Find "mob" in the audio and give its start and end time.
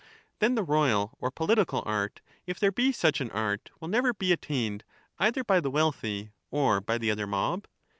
7.27-7.67